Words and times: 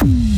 Mm-hmm. 0.00 0.37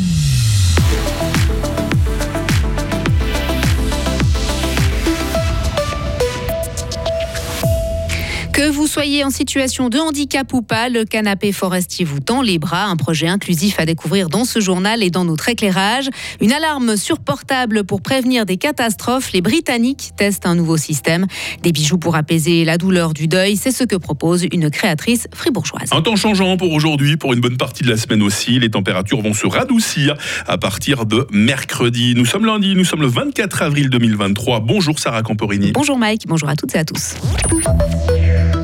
Que 8.61 8.69
vous 8.69 8.87
soyez 8.87 9.25
en 9.25 9.31
situation 9.31 9.89
de 9.89 9.97
handicap 9.97 10.53
ou 10.53 10.61
pas, 10.61 10.91
le 10.91 11.07
canapé 11.07 11.51
forestier 11.51 12.05
vous 12.05 12.21
tend 12.21 12.43
les 12.43 12.59
bras. 12.59 12.85
Un 12.89 12.97
projet 12.97 13.27
inclusif 13.27 13.81
à 13.81 13.87
découvrir 13.87 14.29
dans 14.29 14.45
ce 14.45 14.61
journal 14.61 15.03
et 15.03 15.09
dans 15.09 15.25
notre 15.25 15.49
éclairage. 15.49 16.11
Une 16.43 16.53
alarme 16.53 16.99
sur 16.99 17.21
portable 17.21 17.85
pour 17.85 18.03
prévenir 18.03 18.45
des 18.45 18.59
catastrophes. 18.59 19.33
Les 19.33 19.41
Britanniques 19.41 20.11
testent 20.19 20.45
un 20.45 20.55
nouveau 20.55 20.77
système. 20.77 21.27
Des 21.63 21.73
bijoux 21.73 21.97
pour 21.97 22.17
apaiser 22.17 22.67
la 22.67 22.77
douleur 22.77 23.15
du 23.15 23.29
deuil. 23.29 23.57
C'est 23.57 23.71
ce 23.71 23.85
que 23.85 23.97
propose 23.97 24.47
une 24.53 24.69
créatrice 24.69 25.27
fribourgeoise. 25.33 25.89
Un 25.93 26.03
temps 26.03 26.17
changeant 26.17 26.59
pour 26.59 26.71
aujourd'hui, 26.71 27.17
pour 27.17 27.33
une 27.33 27.41
bonne 27.41 27.57
partie 27.57 27.83
de 27.83 27.89
la 27.89 27.97
semaine 27.97 28.21
aussi. 28.21 28.61
Les 28.61 28.69
températures 28.69 29.23
vont 29.23 29.33
se 29.33 29.47
radoucir 29.47 30.17
à 30.47 30.59
partir 30.59 31.07
de 31.07 31.27
mercredi. 31.33 32.13
Nous 32.15 32.27
sommes 32.27 32.45
lundi, 32.45 32.75
nous 32.75 32.85
sommes 32.85 33.01
le 33.01 33.09
24 33.09 33.63
avril 33.63 33.89
2023. 33.89 34.61
Bonjour 34.61 34.99
Sarah 34.99 35.23
Camporini. 35.23 35.73
Bonjour 35.73 35.97
Mike, 35.97 36.27
bonjour 36.27 36.51
à 36.51 36.57
toutes 36.57 36.75
et 36.75 36.79
à 36.79 36.85
tous. 36.85 37.15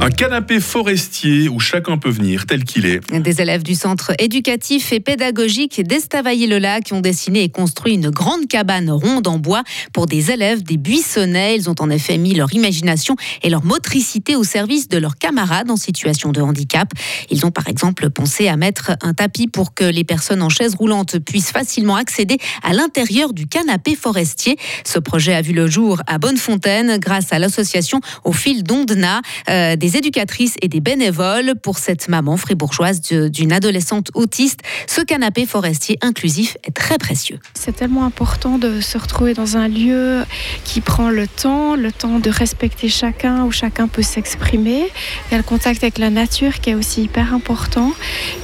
Un 0.07 0.11
canapé 0.11 0.61
forestier 0.61 1.49
où 1.49 1.59
chacun 1.59 1.99
peut 1.99 2.11
venir 2.11 2.47
tel 2.47 2.63
qu'il 2.63 2.87
est. 2.87 3.01
Des 3.13 3.41
élèves 3.41 3.65
du 3.65 3.75
centre 3.75 4.13
éducatif 4.21 4.93
et 4.93 5.01
pédagogique 5.01 5.83
d'Estavayer-le-Lac 5.85 6.93
ont 6.93 7.01
dessiné 7.01 7.43
et 7.43 7.49
construit 7.49 7.95
une 7.95 8.11
grande 8.11 8.47
cabane 8.47 8.89
ronde 8.89 9.27
en 9.27 9.41
bois 9.41 9.65
pour 9.93 10.07
des 10.07 10.31
élèves 10.31 10.63
des 10.63 10.77
buissonnets. 10.77 11.57
Ils 11.57 11.69
ont 11.69 11.75
en 11.81 11.91
effet 11.91 12.19
mis 12.19 12.35
leur 12.35 12.55
imagination 12.55 13.17
et 13.43 13.51
leur 13.51 13.65
motricité 13.65 14.37
au 14.37 14.45
service 14.45 14.87
de 14.87 14.97
leurs 14.97 15.17
camarades 15.17 15.73
en 15.73 15.77
situation 15.77 16.31
de 16.31 16.41
handicap. 16.41 16.89
Ils 17.29 17.45
ont 17.45 17.51
par 17.51 17.67
exemple 17.67 18.09
pensé 18.09 18.47
à 18.47 18.57
mettre 18.57 18.93
un 19.03 19.13
tapis 19.13 19.49
pour 19.49 19.75
que 19.75 19.83
les 19.83 20.05
personnes 20.05 20.43
en 20.43 20.51
chaise 20.51 20.77
roulante 20.77 21.19
puissent 21.19 21.51
facilement 21.51 21.97
accéder 21.97 22.39
à 22.63 22.75
l'intérieur 22.75 23.33
du 23.33 23.49
canapé 23.49 23.97
forestier. 23.97 24.57
Ce 24.85 25.01
projet 25.01 25.35
a 25.35 25.43
vu 25.43 25.53
le 25.53 25.67
jour 25.67 26.01
à 26.07 26.19
Bonnefontaine 26.19 26.99
grâce 26.99 27.33
à 27.33 27.41
l'association 27.41 28.01
Au 28.23 28.31
fil 28.31 28.63
d'Ondena. 28.63 29.21
Euh, 29.51 29.75
des 29.75 29.96
éducatrices 29.97 30.55
et 30.63 30.69
des 30.69 30.81
bénévoles 30.81 31.55
pour 31.63 31.79
cette 31.79 32.09
maman 32.09 32.37
fribourgeoise 32.37 33.01
d'une 33.01 33.53
adolescente 33.53 34.11
autiste. 34.15 34.61
Ce 34.87 35.01
canapé 35.01 35.47
forestier 35.47 35.99
inclusif 36.03 36.57
est 36.65 36.75
très 36.75 36.99
précieux. 36.99 37.39
C'est 37.55 37.75
tellement 37.75 38.05
important 38.05 38.59
de 38.59 38.81
se 38.81 38.99
retrouver 38.99 39.35
dans 39.35 39.57
un 39.57 39.69
lieu 39.69 40.25
qui 40.65 40.81
prend 40.81 41.09
le 41.09 41.27
temps, 41.27 41.77
le 41.77 41.91
temps 41.93 42.19
de 42.19 42.31
respecter 42.31 42.89
chacun, 42.89 43.45
où 43.45 43.51
chacun 43.51 43.89
peut 43.89 44.03
s'exprimer. 44.03 44.89
Il 45.29 45.33
y 45.33 45.35
a 45.35 45.39
le 45.39 45.43
contact 45.43 45.83
avec 45.83 45.99
la 45.99 46.11
nature 46.11 46.61
qui 46.61 46.71
est 46.71 46.75
aussi 46.75 47.03
hyper 47.03 47.33
important. 47.33 47.93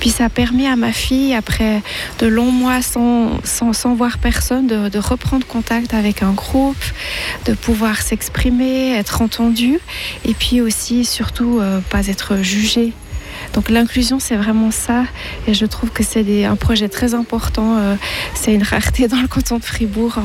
Puis 0.00 0.10
ça 0.10 0.26
a 0.26 0.28
permis 0.28 0.66
à 0.66 0.76
ma 0.76 0.92
fille, 0.92 1.34
après 1.34 1.82
de 2.18 2.26
longs 2.26 2.50
mois 2.50 2.82
sans, 2.82 3.38
sans, 3.44 3.72
sans 3.72 3.94
voir 3.94 4.18
personne, 4.18 4.66
de, 4.66 4.88
de 4.88 4.98
reprendre 4.98 5.46
contact 5.46 5.94
avec 5.94 6.22
un 6.22 6.32
groupe, 6.32 6.82
de 7.44 7.54
pouvoir 7.54 8.00
s'exprimer, 8.00 8.96
être 8.96 9.22
entendue. 9.22 9.80
Et 10.24 10.34
puis 10.34 10.60
aussi, 10.60 11.04
surtout, 11.04 11.41
euh, 11.60 11.80
pas 11.90 12.06
être 12.08 12.38
jugé. 12.42 12.92
Donc 13.54 13.68
l'inclusion, 13.68 14.18
c'est 14.18 14.36
vraiment 14.36 14.70
ça. 14.70 15.04
Et 15.46 15.54
je 15.54 15.66
trouve 15.66 15.90
que 15.90 16.02
c'est 16.02 16.44
un 16.44 16.56
projet 16.56 16.88
très 16.88 17.14
important. 17.14 17.76
Euh, 17.78 17.96
c'est 18.34 18.54
une 18.54 18.62
rareté 18.62 19.08
dans 19.08 19.20
le 19.20 19.28
canton 19.28 19.58
de 19.58 19.64
Fribourg. 19.64 20.18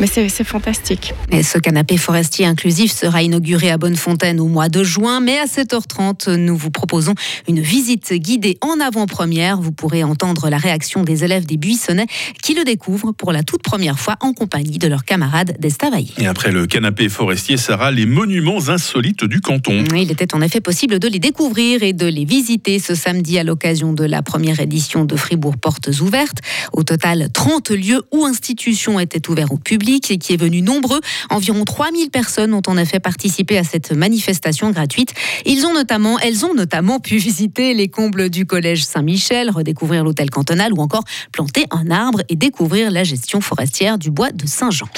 Mais 0.00 0.06
c'est 0.06 0.44
fantastique. 0.44 1.14
Et 1.32 1.42
ce 1.42 1.58
canapé 1.58 1.96
forestier 1.96 2.46
inclusif 2.46 2.92
sera 2.92 3.22
inauguré 3.22 3.70
à 3.70 3.78
Bonnefontaine 3.78 4.40
au 4.40 4.46
mois 4.46 4.68
de 4.68 4.84
juin. 4.84 5.20
Mais 5.20 5.38
à 5.38 5.46
7h30, 5.46 6.36
nous 6.36 6.56
vous 6.56 6.70
proposons 6.70 7.14
une 7.48 7.60
visite 7.60 8.12
guidée 8.12 8.58
en 8.60 8.78
avant-première. 8.80 9.60
Vous 9.60 9.72
pourrez 9.72 10.04
entendre 10.04 10.48
la 10.48 10.58
réaction 10.58 11.02
des 11.02 11.24
élèves 11.24 11.46
des 11.46 11.56
Buissonnets 11.56 12.06
qui 12.42 12.54
le 12.54 12.64
découvrent 12.64 13.12
pour 13.12 13.32
la 13.32 13.42
toute 13.42 13.62
première 13.62 13.98
fois 13.98 14.16
en 14.20 14.32
compagnie 14.32 14.78
de 14.78 14.86
leurs 14.86 15.04
camarades 15.04 15.56
d'Estavayer. 15.58 16.12
Et 16.18 16.26
après 16.26 16.52
le 16.52 16.66
canapé 16.66 17.08
forestier, 17.08 17.56
Sarah, 17.56 17.90
les 17.90 18.06
monuments 18.06 18.68
insolites 18.68 19.24
du 19.24 19.40
canton. 19.40 19.84
Il 19.96 20.12
était 20.12 20.34
en 20.34 20.40
effet 20.42 20.60
possible 20.60 20.98
de 20.98 21.08
les 21.08 21.18
découvrir 21.18 21.82
et 21.82 21.92
de 21.92 22.06
les 22.06 22.24
visiter 22.24 22.35
ce 22.36 22.94
samedi 22.94 23.38
à 23.38 23.44
l'occasion 23.44 23.94
de 23.94 24.04
la 24.04 24.20
première 24.20 24.60
édition 24.60 25.06
de 25.06 25.16
Fribourg 25.16 25.56
Portes 25.56 25.88
Ouvertes. 26.02 26.40
Au 26.74 26.82
total, 26.82 27.30
30 27.32 27.70
lieux 27.70 28.02
ou 28.12 28.26
institutions 28.26 29.00
étaient 29.00 29.30
ouverts 29.30 29.52
au 29.52 29.56
public 29.56 30.10
et 30.10 30.18
qui 30.18 30.34
est 30.34 30.36
venu 30.36 30.60
nombreux. 30.60 31.00
Environ 31.30 31.64
3000 31.64 32.10
personnes 32.10 32.52
ont 32.52 32.62
en 32.66 32.76
effet 32.76 33.00
participé 33.00 33.56
à 33.56 33.64
cette 33.64 33.92
manifestation 33.92 34.70
gratuite. 34.70 35.14
Ils 35.46 35.64
ont 35.64 35.72
notamment, 35.72 36.18
elles 36.18 36.44
ont 36.44 36.52
notamment 36.52 37.00
pu 37.00 37.16
visiter 37.16 37.72
les 37.72 37.88
combles 37.88 38.28
du 38.28 38.44
collège 38.44 38.84
Saint-Michel, 38.84 39.50
redécouvrir 39.50 40.04
l'hôtel 40.04 40.28
cantonal 40.28 40.74
ou 40.74 40.82
encore 40.82 41.04
planter 41.32 41.64
un 41.70 41.90
arbre 41.90 42.20
et 42.28 42.36
découvrir 42.36 42.90
la 42.90 43.02
gestion 43.02 43.40
forestière 43.40 43.96
du 43.96 44.10
bois 44.10 44.30
de 44.30 44.46
Saint-Jean. 44.46 44.88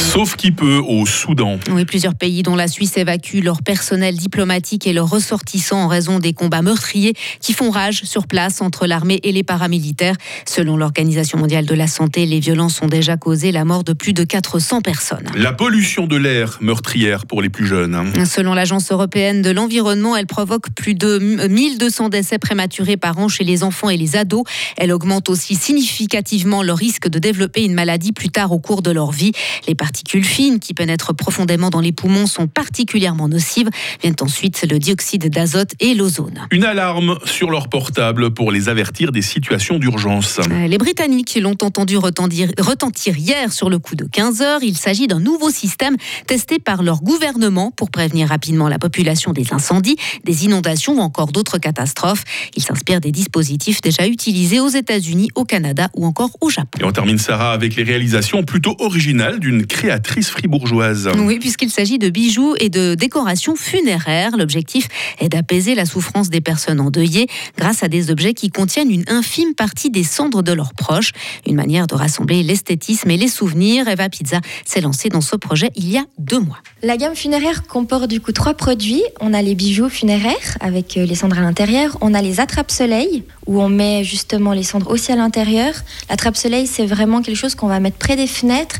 Sauf 0.00 0.34
qui 0.34 0.50
peut 0.50 0.80
au 0.84 1.06
Soudan. 1.06 1.58
Oui, 1.70 1.84
plusieurs 1.84 2.14
pays 2.14 2.42
dont 2.42 2.56
la 2.56 2.68
Suisse 2.68 2.96
évacuent 2.96 3.42
leur 3.42 3.62
personnel 3.62 4.16
diplomatique 4.16 4.86
et 4.86 4.92
leurs 4.92 5.08
ressortissants 5.08 5.84
en 5.84 5.88
raison 5.88 6.18
des 6.18 6.32
combats 6.32 6.62
meurtriers 6.62 7.14
qui 7.40 7.52
font 7.52 7.70
rage 7.70 8.02
sur 8.04 8.26
place 8.26 8.60
entre 8.60 8.86
l'armée 8.86 9.20
et 9.22 9.30
les 9.30 9.42
paramilitaires. 9.42 10.16
Selon 10.48 10.76
l'Organisation 10.76 11.38
mondiale 11.38 11.66
de 11.66 11.74
la 11.74 11.86
santé, 11.86 12.26
les 12.26 12.40
violences 12.40 12.82
ont 12.82 12.88
déjà 12.88 13.16
causé 13.16 13.52
la 13.52 13.64
mort 13.64 13.84
de 13.84 13.92
plus 13.92 14.12
de 14.12 14.24
400 14.24 14.80
personnes. 14.80 15.26
La 15.36 15.52
pollution 15.52 16.06
de 16.06 16.16
l'air 16.16 16.58
meurtrière 16.60 17.26
pour 17.26 17.42
les 17.42 17.50
plus 17.50 17.66
jeunes. 17.66 17.94
Hein. 17.94 18.24
Selon 18.24 18.54
l'Agence 18.54 18.90
européenne 18.90 19.42
de 19.42 19.50
l'environnement, 19.50 20.16
elle 20.16 20.26
provoque 20.26 20.70
plus 20.70 20.94
de 20.94 21.18
1200 21.46 22.08
décès 22.08 22.38
prématurés 22.38 22.96
par 22.96 23.18
an 23.18 23.28
chez 23.28 23.44
les 23.44 23.62
enfants 23.62 23.90
et 23.90 23.96
les 23.96 24.16
ados. 24.16 24.44
Elle 24.76 24.92
augmente 24.92 25.28
aussi 25.28 25.54
significativement 25.54 26.62
le 26.62 26.72
risque 26.72 27.08
de 27.08 27.18
développer 27.18 27.64
une 27.64 27.74
maladie 27.74 28.12
plus 28.12 28.30
tard 28.30 28.50
au 28.50 28.58
cours 28.58 28.82
de 28.82 28.90
leur 28.90 29.12
vie. 29.12 29.32
Les 29.68 29.74
particules 29.90 30.22
fines 30.22 30.60
qui 30.60 30.72
pénètrent 30.72 31.12
profondément 31.12 31.68
dans 31.68 31.80
les 31.80 31.90
poumons 31.90 32.28
sont 32.28 32.46
particulièrement 32.46 33.26
nocives. 33.26 33.68
Viennent 34.00 34.14
ensuite 34.20 34.64
le 34.70 34.78
dioxyde 34.78 35.28
d'azote 35.28 35.72
et 35.80 35.94
l'ozone. 35.94 36.46
Une 36.52 36.64
alarme 36.64 37.18
sur 37.24 37.50
leur 37.50 37.68
portable 37.68 38.32
pour 38.32 38.52
les 38.52 38.68
avertir 38.68 39.10
des 39.10 39.20
situations 39.20 39.80
d'urgence. 39.80 40.38
Euh, 40.38 40.68
les 40.68 40.78
Britanniques 40.78 41.36
l'ont 41.42 41.56
entendu 41.60 41.96
retentir, 41.96 42.50
retentir 42.60 43.18
hier 43.18 43.52
sur 43.52 43.68
le 43.68 43.80
coup 43.80 43.96
de 43.96 44.04
15 44.04 44.42
heures. 44.42 44.62
Il 44.62 44.76
s'agit 44.76 45.08
d'un 45.08 45.18
nouveau 45.18 45.50
système 45.50 45.96
testé 46.28 46.60
par 46.60 46.84
leur 46.84 47.02
gouvernement 47.02 47.72
pour 47.72 47.90
prévenir 47.90 48.28
rapidement 48.28 48.68
la 48.68 48.78
population 48.78 49.32
des 49.32 49.52
incendies, 49.52 49.96
des 50.22 50.44
inondations 50.44 50.98
ou 50.98 51.00
encore 51.00 51.32
d'autres 51.32 51.58
catastrophes. 51.58 52.22
Il 52.54 52.62
s'inspire 52.62 53.00
des 53.00 53.10
dispositifs 53.10 53.80
déjà 53.80 54.06
utilisés 54.06 54.60
aux 54.60 54.68
États-Unis, 54.68 55.30
au 55.34 55.44
Canada 55.44 55.88
ou 55.96 56.06
encore 56.06 56.30
au 56.40 56.48
Japon. 56.48 56.78
Et 56.80 56.84
on 56.84 56.92
termine 56.92 57.18
Sarah 57.18 57.52
avec 57.52 57.74
les 57.74 57.82
réalisations 57.82 58.44
plutôt 58.44 58.76
originales 58.78 59.40
d'une 59.40 59.66
créatrice 59.80 60.28
fribourgeoise. 60.28 61.08
Oui, 61.16 61.38
puisqu'il 61.38 61.70
s'agit 61.70 61.98
de 61.98 62.10
bijoux 62.10 62.54
et 62.60 62.68
de 62.68 62.94
décorations 62.94 63.56
funéraires. 63.56 64.36
L'objectif 64.36 64.88
est 65.20 65.30
d'apaiser 65.30 65.74
la 65.74 65.86
souffrance 65.86 66.28
des 66.28 66.42
personnes 66.42 66.80
endeuillées 66.80 67.28
grâce 67.56 67.82
à 67.82 67.88
des 67.88 68.10
objets 68.10 68.34
qui 68.34 68.50
contiennent 68.50 68.90
une 68.90 69.04
infime 69.08 69.54
partie 69.54 69.88
des 69.88 70.04
cendres 70.04 70.42
de 70.42 70.52
leurs 70.52 70.74
proches. 70.74 71.12
Une 71.46 71.56
manière 71.56 71.86
de 71.86 71.94
rassembler 71.94 72.42
l'esthétisme 72.42 73.10
et 73.10 73.16
les 73.16 73.28
souvenirs. 73.28 73.88
Eva 73.88 74.10
Pizza 74.10 74.42
s'est 74.66 74.82
lancée 74.82 75.08
dans 75.08 75.22
ce 75.22 75.34
projet 75.34 75.70
il 75.76 75.90
y 75.90 75.96
a 75.96 76.04
deux 76.18 76.40
mois. 76.40 76.58
La 76.82 76.98
gamme 76.98 77.16
funéraire 77.16 77.66
comporte 77.66 78.08
du 78.08 78.20
coup 78.20 78.32
trois 78.32 78.52
produits. 78.52 79.02
On 79.20 79.32
a 79.32 79.40
les 79.40 79.54
bijoux 79.54 79.88
funéraires 79.88 80.58
avec 80.60 80.98
euh, 80.98 81.06
les 81.06 81.14
cendres 81.14 81.38
à 81.38 81.42
l'intérieur. 81.42 81.96
On 82.02 82.12
a 82.12 82.20
les 82.20 82.38
attrape-soleil 82.38 83.24
où 83.46 83.62
on 83.62 83.70
met 83.70 84.04
justement 84.04 84.52
les 84.52 84.62
cendres 84.62 84.90
aussi 84.90 85.10
à 85.10 85.16
l'intérieur. 85.16 85.72
L'attrape-soleil, 86.10 86.66
c'est 86.66 86.86
vraiment 86.86 87.22
quelque 87.22 87.36
chose 87.36 87.54
qu'on 87.54 87.68
va 87.68 87.80
mettre 87.80 87.96
près 87.96 88.16
des 88.16 88.26
fenêtres 88.26 88.76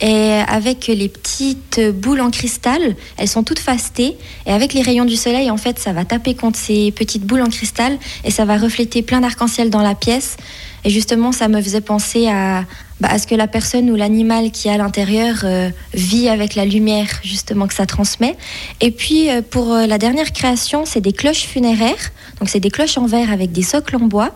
et 0.00 0.33
avec 0.40 0.86
les 0.86 1.08
petites 1.08 1.80
boules 1.94 2.20
en 2.20 2.30
cristal, 2.30 2.96
elles 3.16 3.28
sont 3.28 3.42
toutes 3.42 3.58
fastées 3.58 4.16
et 4.46 4.52
avec 4.52 4.74
les 4.74 4.82
rayons 4.82 5.04
du 5.04 5.16
soleil, 5.16 5.50
en 5.50 5.56
fait, 5.56 5.78
ça 5.78 5.92
va 5.92 6.04
taper 6.04 6.34
contre 6.34 6.58
ces 6.58 6.92
petites 6.92 7.24
boules 7.24 7.42
en 7.42 7.48
cristal 7.48 7.98
et 8.24 8.30
ça 8.30 8.44
va 8.44 8.56
refléter 8.56 9.02
plein 9.02 9.20
d'arc-en-ciel 9.20 9.70
dans 9.70 9.82
la 9.82 9.94
pièce. 9.94 10.36
Et 10.84 10.90
justement, 10.90 11.32
ça 11.32 11.48
me 11.48 11.60
faisait 11.62 11.80
penser 11.80 12.28
à, 12.28 12.64
bah, 13.00 13.08
à 13.10 13.18
ce 13.18 13.26
que 13.26 13.34
la 13.34 13.48
personne 13.48 13.90
ou 13.90 13.96
l'animal 13.96 14.52
qui 14.52 14.68
est 14.68 14.70
à 14.70 14.76
l'intérieur 14.76 15.40
euh, 15.42 15.70
vit 15.94 16.28
avec 16.28 16.54
la 16.54 16.64
lumière 16.64 17.08
justement 17.24 17.66
que 17.66 17.74
ça 17.74 17.86
transmet. 17.86 18.36
Et 18.80 18.92
puis 18.92 19.30
euh, 19.30 19.42
pour 19.42 19.72
euh, 19.72 19.86
la 19.86 19.98
dernière 19.98 20.32
création, 20.32 20.84
c'est 20.86 21.00
des 21.00 21.12
cloches 21.12 21.44
funéraires. 21.44 22.12
Donc 22.38 22.48
c'est 22.48 22.60
des 22.60 22.70
cloches 22.70 22.96
en 22.96 23.06
verre 23.06 23.32
avec 23.32 23.50
des 23.50 23.62
socles 23.62 23.96
en 23.96 24.06
bois 24.06 24.30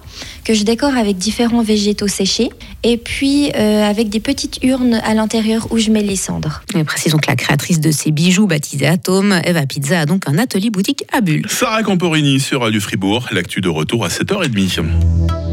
que 0.45 0.55
je 0.55 0.65
décore 0.65 0.97
avec 0.97 1.19
différents 1.19 1.63
végétaux 1.63 2.09
séchés. 2.09 2.51
Et 2.83 2.97
puis 2.97 3.51
avec 3.53 4.09
des 4.09 4.21
petites 4.21 4.63
urnes 4.63 5.01
à 5.05 5.15
l'intérieur 5.15 5.67
où 5.71 5.79
je 5.79 5.91
mets 5.91 6.03
les 6.03 6.17
cendres. 6.17 6.63
Et 6.77 6.85
précisons 6.85 7.19
que 7.19 7.29
la 7.29 7.37
créatrice 7.37 7.81
de 7.81 7.91
ces 7.91 8.13
bijoux 8.13 8.47
baptisés 8.47 8.87
Atome, 8.87 9.41
Eva 9.45 9.67
Pizza, 9.67 10.01
a 10.01 10.07
donc 10.07 10.23
un 10.29 10.39
atelier 10.39 10.71
boutique 10.71 11.05
à 11.13 11.21
Bulle. 11.21 11.47
Sarah 11.49 11.83
Camporini 11.83 12.39
sur 12.39 12.63
Radio 12.63 12.81
Fribourg, 12.81 13.29
l'actu 13.33 13.61
de 13.61 13.69
retour 13.69 14.05
à 14.05 14.09
7h30. 14.09 15.48